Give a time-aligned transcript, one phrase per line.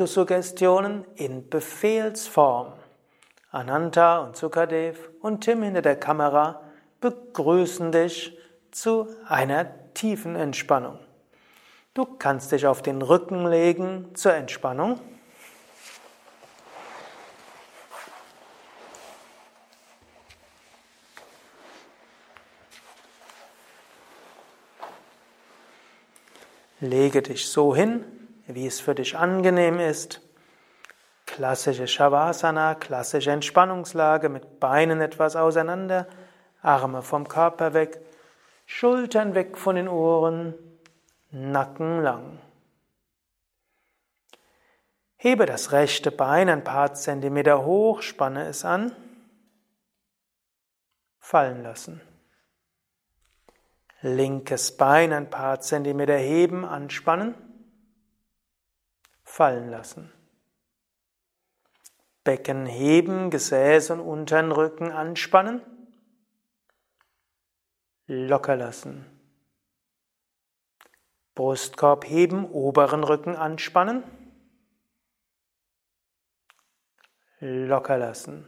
[0.00, 2.72] Autosuggestionen in Befehlsform.
[3.50, 6.62] Ananta und Sukadev und Tim hinter der Kamera
[7.02, 8.34] begrüßen dich
[8.70, 10.98] zu einer tiefen Entspannung.
[11.92, 14.98] Du kannst dich auf den Rücken legen zur Entspannung.
[26.80, 28.19] Lege dich so hin,
[28.54, 30.20] wie es für dich angenehm ist.
[31.26, 36.06] Klassische Shavasana, klassische Entspannungslage mit Beinen etwas auseinander,
[36.62, 38.00] Arme vom Körper weg,
[38.66, 40.54] Schultern weg von den Ohren,
[41.30, 42.38] Nacken lang.
[45.16, 48.92] Hebe das rechte Bein ein paar Zentimeter hoch, spanne es an,
[51.18, 52.00] fallen lassen.
[54.02, 57.34] Linkes Bein ein paar Zentimeter heben, anspannen,
[59.30, 60.12] fallen lassen.
[62.24, 65.62] Becken heben, Gesäß und unteren Rücken anspannen,
[68.06, 69.06] locker lassen.
[71.34, 74.02] Brustkorb heben, oberen Rücken anspannen,
[77.38, 78.46] locker lassen.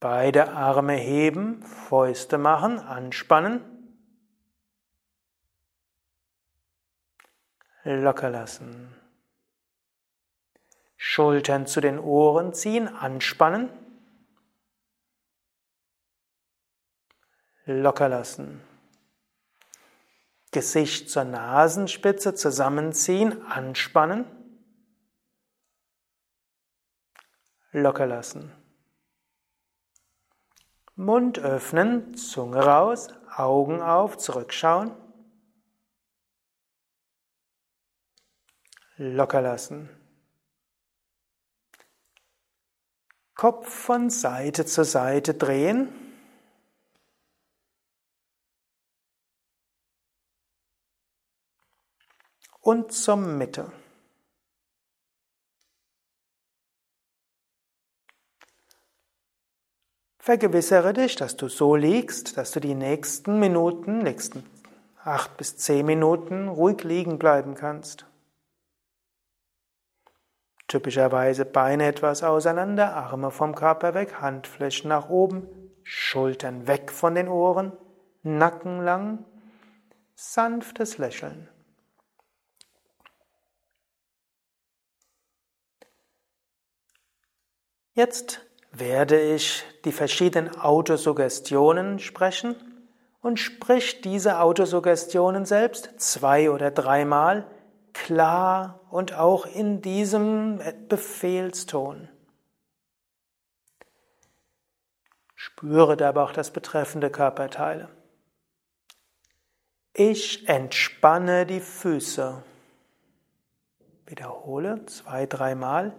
[0.00, 3.77] Beide Arme heben, Fäuste machen, anspannen.
[7.90, 8.94] Locker lassen.
[10.98, 13.70] Schultern zu den Ohren ziehen, anspannen.
[17.64, 18.60] Locker lassen.
[20.50, 24.26] Gesicht zur Nasenspitze zusammenziehen, anspannen.
[27.72, 28.52] Locker lassen.
[30.94, 34.94] Mund öffnen, Zunge raus, Augen auf, zurückschauen.
[38.98, 39.88] Locker lassen.
[43.34, 45.88] Kopf von Seite zu Seite drehen.
[52.60, 53.70] Und zur Mitte.
[60.18, 64.44] Vergewissere dich, dass du so liegst, dass du die nächsten Minuten, nächsten
[65.04, 68.04] acht bis zehn Minuten ruhig liegen bleiben kannst.
[70.68, 75.48] Typischerweise Beine etwas auseinander, Arme vom Körper weg, Handflächen nach oben,
[75.82, 77.72] Schultern weg von den Ohren,
[78.22, 79.24] Nacken lang,
[80.14, 81.48] sanftes Lächeln.
[87.94, 92.54] Jetzt werde ich die verschiedenen Autosuggestionen sprechen
[93.22, 97.46] und sprich diese Autosuggestionen selbst zwei oder dreimal
[97.92, 102.08] klar und auch in diesem Befehlston.
[105.34, 107.88] Spüre dabei auch das betreffende Körperteile.
[109.92, 112.42] Ich entspanne die Füße.
[114.06, 115.94] Wiederhole zwei, dreimal.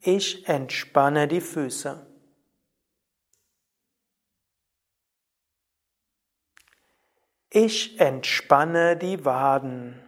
[0.00, 2.06] Ich entspanne die Füße.
[7.50, 10.07] Ich entspanne die Waden.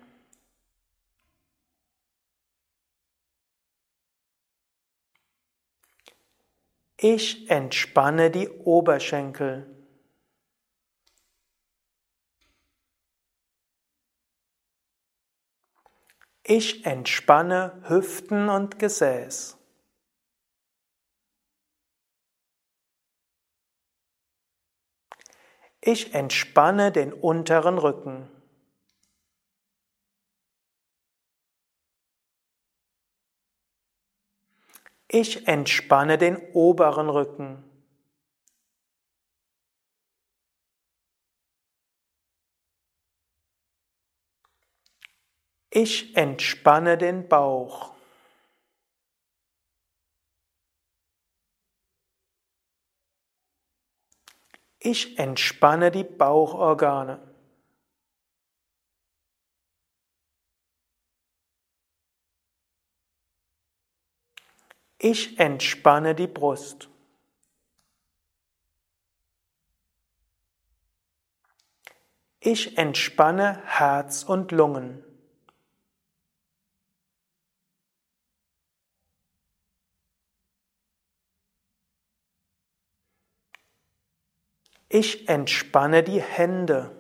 [7.03, 9.75] Ich entspanne die Oberschenkel.
[16.43, 19.56] Ich entspanne Hüften und Gesäß.
[25.81, 28.28] Ich entspanne den unteren Rücken.
[35.12, 37.65] Ich entspanne den oberen Rücken.
[45.69, 47.93] Ich entspanne den Bauch.
[54.79, 57.30] Ich entspanne die Bauchorgane.
[65.02, 66.91] Ich entspanne die Brust.
[72.38, 75.02] Ich entspanne Herz und Lungen.
[84.91, 87.00] Ich entspanne die Hände.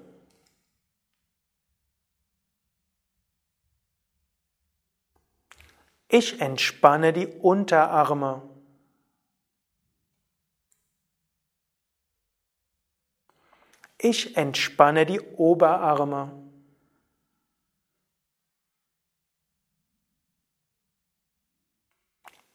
[6.12, 8.42] Ich entspanne die Unterarme.
[13.96, 16.32] Ich entspanne die Oberarme.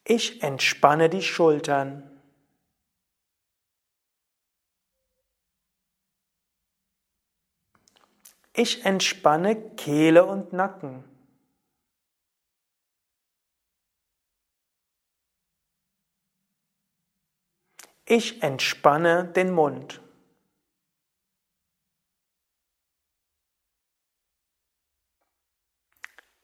[0.03, 2.11] Ich entspanne die Schultern.
[8.51, 11.14] Ich entspanne Kehle und Nacken.
[18.07, 19.99] Ich entspanne den Mund.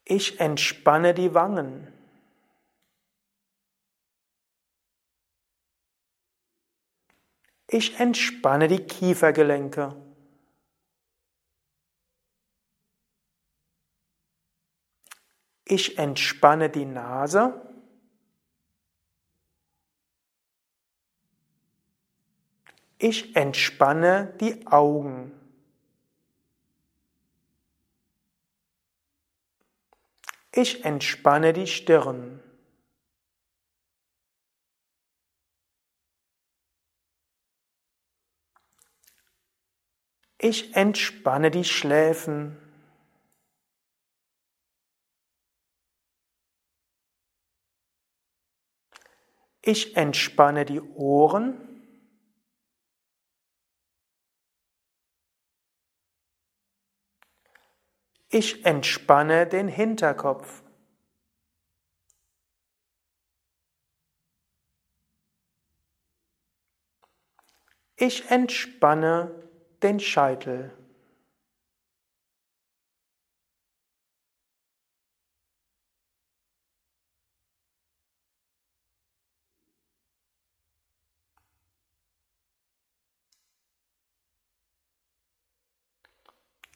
[0.03, 1.87] Ich entspanne die Wangen.
[7.67, 9.95] Ich entspanne die Kiefergelenke.
[15.63, 17.70] Ich entspanne die Nase.
[23.03, 25.31] Ich entspanne die Augen.
[30.51, 32.43] Ich entspanne die Stirn.
[40.37, 42.55] Ich entspanne die Schläfen.
[49.63, 51.70] Ich entspanne die Ohren.
[58.33, 60.63] Ich entspanne den Hinterkopf.
[67.97, 69.35] Ich entspanne
[69.83, 70.71] den Scheitel.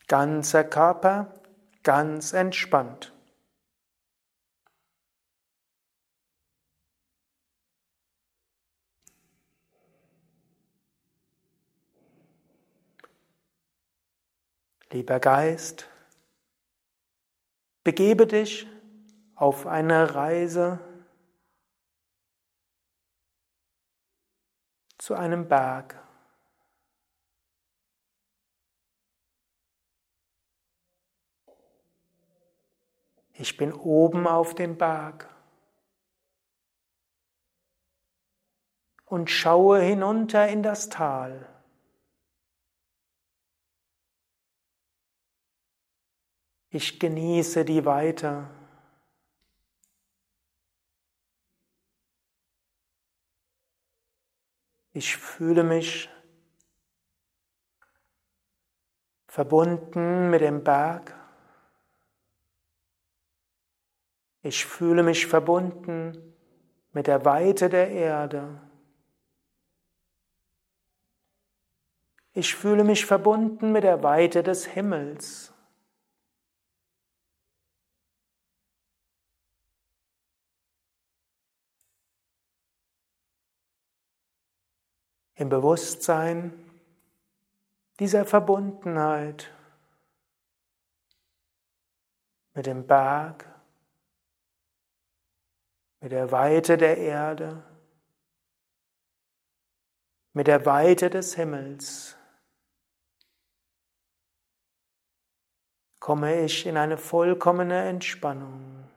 [0.08, 1.45] Ganzer Körper
[1.86, 3.14] ganz entspannt.
[14.92, 15.88] Lieber Geist,
[17.84, 18.68] begebe dich
[19.36, 20.80] auf eine Reise
[24.98, 26.05] zu einem Berg.
[33.38, 35.30] Ich bin oben auf dem Berg
[39.06, 41.50] und schaue hinunter in das Tal.
[46.70, 48.50] Ich genieße die Weite.
[54.94, 56.10] Ich fühle mich
[59.28, 61.25] verbunden mit dem Berg.
[64.46, 66.36] Ich fühle mich verbunden
[66.92, 68.62] mit der Weite der Erde.
[72.32, 75.52] Ich fühle mich verbunden mit der Weite des Himmels.
[85.34, 86.54] Im Bewusstsein
[87.98, 89.52] dieser Verbundenheit
[92.54, 93.55] mit dem Berg,
[96.06, 97.64] mit der Weite der Erde,
[100.34, 102.16] mit der Weite des Himmels,
[106.00, 108.88] komme ich in eine vollkommene Entspannung.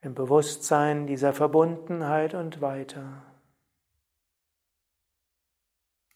[0.00, 3.22] Im Bewusstsein dieser Verbundenheit und weiter.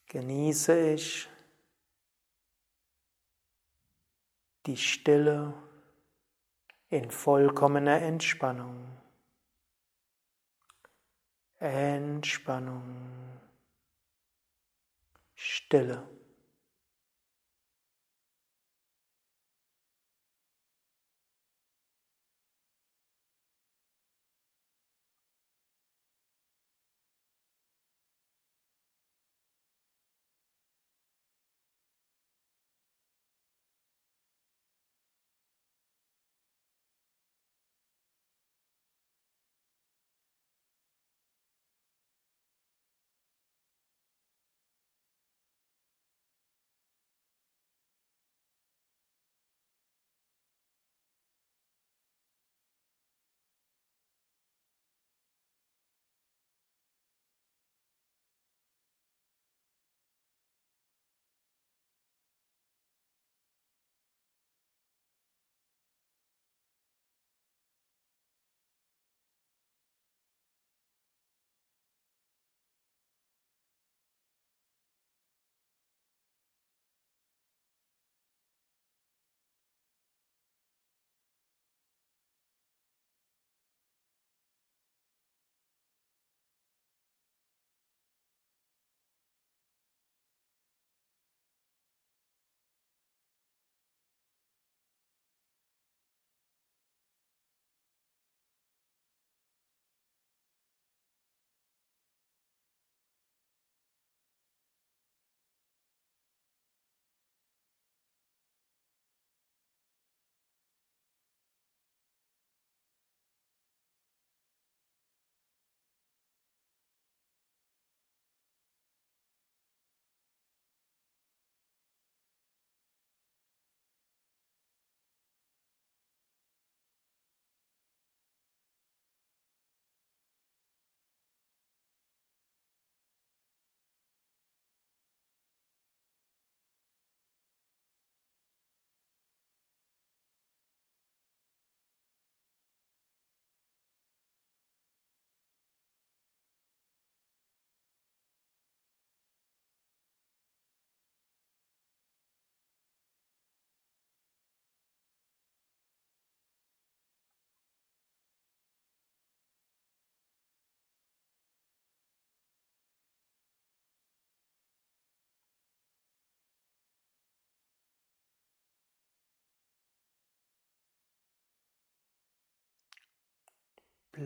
[0.06, 1.31] Genieße ich
[4.66, 5.54] die Stille
[6.90, 8.86] in vollkommener Entspannung.
[11.58, 12.84] Entspannung.
[15.34, 16.06] Stille.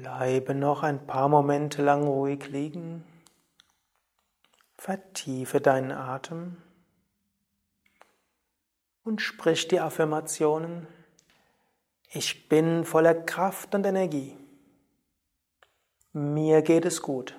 [0.03, 3.03] Bleibe noch ein paar Momente lang ruhig liegen.
[4.76, 6.59] Vertiefe deinen Atem
[9.05, 10.87] und sprich die Affirmationen.
[12.11, 14.37] Ich bin voller Kraft und Energie.
[16.12, 17.38] Mir geht es gut.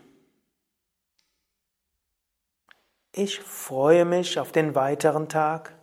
[3.12, 5.76] Ich freue mich auf den weiteren Tag.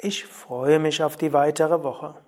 [0.00, 2.23] Ich freue mich auf die weitere Woche.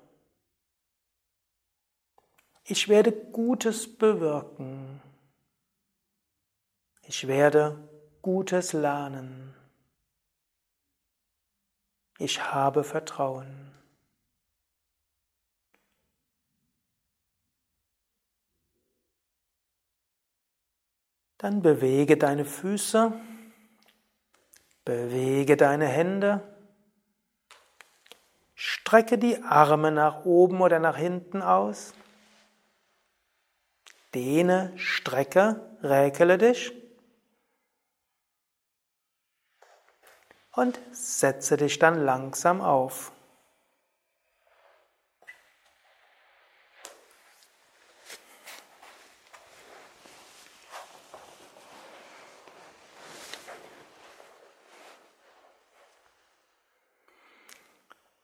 [2.69, 5.01] Ich werde Gutes bewirken.
[7.03, 7.89] Ich werde
[8.23, 9.55] Gutes lernen.
[12.19, 13.73] Ich habe Vertrauen.
[21.39, 23.13] Dann bewege deine Füße,
[24.85, 26.43] bewege deine Hände,
[28.57, 31.95] strecke die Arme nach oben oder nach hinten aus.
[34.17, 36.73] Dehne, strecke, räkele dich.
[40.53, 43.13] Und setze dich dann langsam auf.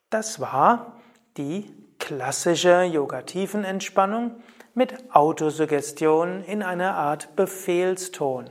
[0.09, 1.03] Das war
[1.37, 4.43] die klassische Yoga-Tiefenentspannung
[4.75, 8.49] mit Autosuggestion in einer Art Befehlston.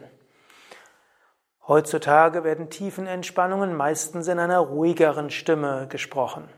[1.67, 6.49] Heutzutage werden Tiefenentspannungen meistens in einer ruhigeren Stimme gesprochen.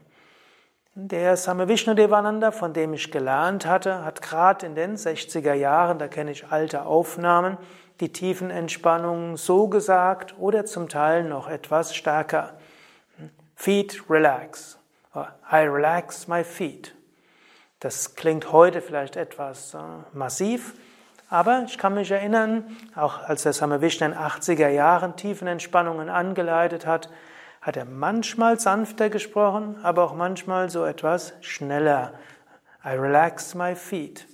[0.96, 5.98] Der Same Vishnu Devananda, von dem ich gelernt hatte, hat gerade in den 60er Jahren,
[5.98, 7.58] da kenne ich alte Aufnahmen,
[8.00, 12.58] die Tiefenentspannung so gesagt oder zum Teil noch etwas stärker.
[13.55, 14.77] Feet relax.
[15.15, 16.96] I relax my feet.
[17.84, 19.78] Das klingt heute vielleicht etwas äh,
[20.13, 20.74] massiv,
[21.30, 25.50] aber ich kann mich erinnern, auch als der Same Vishnu in den 80er Jahren tiefen
[25.50, 27.10] Entspannungen angeleitet hat,
[27.62, 32.13] hat er manchmal sanfter gesprochen, aber auch manchmal so etwas schneller.
[32.86, 34.28] I relax my feet.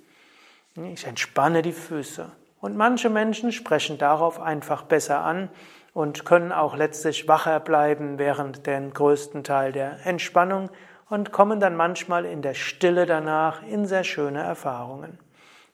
[0.75, 2.31] Ich entspanne die Füße.
[2.61, 5.49] Und manche Menschen sprechen darauf einfach besser an
[5.95, 10.69] und können auch letztlich wacher bleiben während den größten Teil der Entspannung
[11.09, 15.19] und kommen dann manchmal in der Stille danach in sehr schöne Erfahrungen.